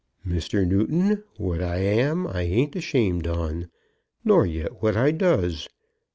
"Mr. 0.25 0.67
Newton, 0.67 1.23
what 1.37 1.61
I 1.61 1.77
am 1.77 2.25
I 2.25 2.41
ain't 2.41 2.75
ashamed 2.75 3.27
on, 3.27 3.69
nor 4.25 4.47
yet 4.47 4.81
what 4.81 4.97
I 4.97 5.11
does. 5.11 5.69